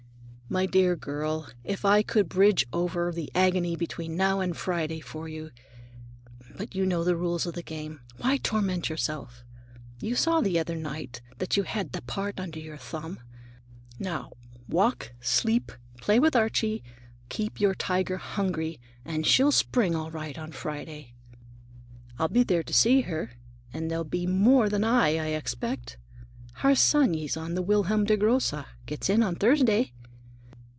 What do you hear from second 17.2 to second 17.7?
keep